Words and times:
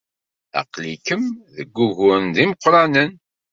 Aql-ikem 0.61 1.23
deg 1.57 1.69
wuguren 1.77 2.25
d 2.35 2.37
imeqranen. 2.43 3.11